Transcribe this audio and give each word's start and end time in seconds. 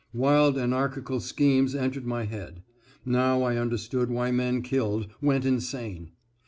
Wild 0.15 0.57
anarchical 0.57 1.19
schemes 1.19 1.75
entered 1.75 2.07
my 2.07 2.23
head. 2.25 2.63
Now 3.05 3.43
I 3.43 3.57
understood 3.57 4.09
why 4.09 4.31
men 4.31 4.63
killed, 4.63 5.05
went 5.21 5.45
insane. 5.45 6.13